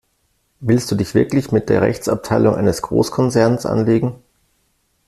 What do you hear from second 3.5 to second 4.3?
anlegen?